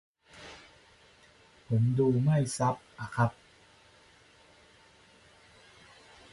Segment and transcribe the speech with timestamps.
[1.67, 3.31] ผมดูไม่ซับอะครับ